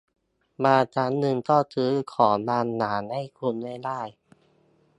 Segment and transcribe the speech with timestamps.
[0.63, 4.01] บางครั้งเงินก็ซื้อของบางอย่างให้คุณไม่ได้